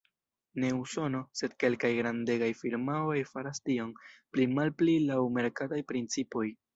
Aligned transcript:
Ne 0.61 0.69
Usono, 0.75 1.19
sed 1.41 1.51
kelkaj 1.63 1.91
grandegaj 1.97 2.49
firmaoj 2.63 3.19
faras 3.35 3.61
tion, 3.67 3.91
pli-malpli 4.35 4.97
laŭ 5.11 5.19
merkataj 5.39 5.83
principoj. 5.93 6.47